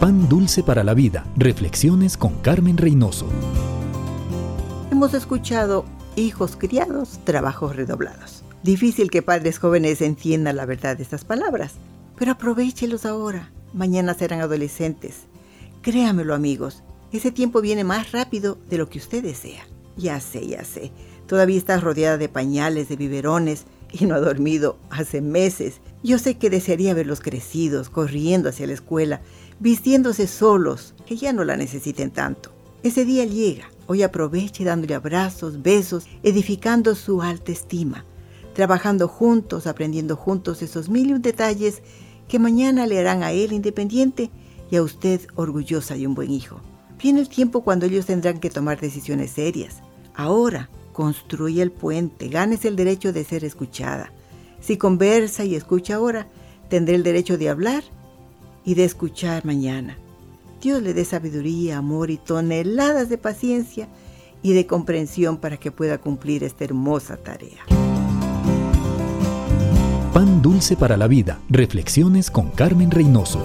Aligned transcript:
Pan 0.00 0.30
dulce 0.30 0.62
para 0.62 0.82
la 0.82 0.94
vida. 0.94 1.26
Reflexiones 1.36 2.16
con 2.16 2.36
Carmen 2.36 2.78
Reynoso. 2.78 3.26
Hemos 4.90 5.12
escuchado 5.12 5.84
hijos 6.16 6.56
criados, 6.56 7.20
trabajos 7.24 7.76
redoblados. 7.76 8.42
Difícil 8.62 9.10
que 9.10 9.20
padres 9.20 9.58
jóvenes 9.58 10.00
entiendan 10.00 10.56
la 10.56 10.64
verdad 10.64 10.96
de 10.96 11.02
estas 11.02 11.26
palabras, 11.26 11.74
pero 12.18 12.32
aprovechelos 12.32 13.04
ahora. 13.04 13.52
Mañana 13.74 14.14
serán 14.14 14.40
adolescentes. 14.40 15.26
Créamelo 15.82 16.34
amigos, 16.34 16.82
ese 17.12 17.30
tiempo 17.30 17.60
viene 17.60 17.84
más 17.84 18.12
rápido 18.12 18.56
de 18.70 18.78
lo 18.78 18.88
que 18.88 19.00
usted 19.00 19.22
desea. 19.22 19.66
Ya 19.98 20.18
sé, 20.20 20.46
ya 20.46 20.64
sé. 20.64 20.92
Todavía 21.26 21.58
estás 21.58 21.84
rodeada 21.84 22.16
de 22.16 22.30
pañales, 22.30 22.88
de 22.88 22.96
biberones 22.96 23.66
y 23.92 24.06
no 24.06 24.14
ha 24.14 24.20
dormido 24.20 24.78
hace 24.88 25.20
meses. 25.20 25.82
Yo 26.02 26.18
sé 26.18 26.38
que 26.38 26.48
desearía 26.48 26.94
verlos 26.94 27.20
crecidos, 27.20 27.90
corriendo 27.90 28.48
hacia 28.48 28.66
la 28.66 28.72
escuela, 28.72 29.20
vistiéndose 29.58 30.26
solos, 30.26 30.94
que 31.06 31.16
ya 31.16 31.32
no 31.32 31.44
la 31.44 31.56
necesiten 31.56 32.10
tanto. 32.10 32.52
Ese 32.82 33.04
día 33.04 33.26
llega. 33.26 33.70
Hoy 33.86 34.02
aproveche 34.02 34.64
dándole 34.64 34.94
abrazos, 34.94 35.62
besos, 35.62 36.06
edificando 36.22 36.94
su 36.94 37.20
alta 37.20 37.52
estima, 37.52 38.06
trabajando 38.54 39.08
juntos, 39.08 39.66
aprendiendo 39.66 40.16
juntos 40.16 40.62
esos 40.62 40.88
mil 40.88 41.10
y 41.10 41.12
un 41.12 41.22
detalles 41.22 41.82
que 42.28 42.38
mañana 42.38 42.86
le 42.86 42.98
harán 42.98 43.22
a 43.22 43.32
él 43.32 43.52
independiente 43.52 44.30
y 44.70 44.76
a 44.76 44.82
usted 44.82 45.20
orgullosa 45.34 45.96
de 45.96 46.06
un 46.06 46.14
buen 46.14 46.30
hijo. 46.30 46.60
Viene 47.02 47.20
el 47.20 47.28
tiempo 47.28 47.62
cuando 47.62 47.86
ellos 47.86 48.06
tendrán 48.06 48.38
que 48.38 48.48
tomar 48.48 48.80
decisiones 48.80 49.32
serias. 49.32 49.82
Ahora, 50.14 50.70
construye 50.92 51.60
el 51.60 51.72
puente, 51.72 52.28
ganes 52.28 52.64
el 52.64 52.76
derecho 52.76 53.12
de 53.12 53.24
ser 53.24 53.44
escuchada. 53.44 54.12
Si 54.60 54.76
conversa 54.76 55.44
y 55.44 55.54
escucha 55.54 55.96
ahora, 55.96 56.26
tendré 56.68 56.94
el 56.94 57.02
derecho 57.02 57.38
de 57.38 57.48
hablar 57.48 57.82
y 58.64 58.74
de 58.74 58.84
escuchar 58.84 59.44
mañana. 59.44 59.96
Dios 60.60 60.82
le 60.82 60.92
dé 60.92 61.04
sabiduría, 61.04 61.78
amor 61.78 62.10
y 62.10 62.18
toneladas 62.18 63.08
de 63.08 63.18
paciencia 63.18 63.88
y 64.42 64.52
de 64.52 64.66
comprensión 64.66 65.38
para 65.38 65.56
que 65.56 65.70
pueda 65.70 65.98
cumplir 65.98 66.44
esta 66.44 66.64
hermosa 66.64 67.16
tarea. 67.16 67.64
Pan 70.12 70.42
dulce 70.42 70.76
para 70.76 70.96
la 70.96 71.06
vida. 71.06 71.38
Reflexiones 71.48 72.30
con 72.30 72.50
Carmen 72.50 72.90
Reynoso. 72.90 73.44